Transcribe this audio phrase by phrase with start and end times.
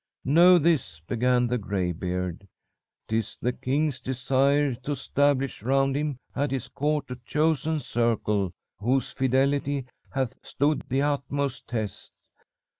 [0.25, 2.47] "'Know this,' began the graybeard.
[3.07, 9.11] ''Tis the king's desire to 'stablish round him at his court a chosen circle whose
[9.11, 12.11] fidelity hath stood the utmost test.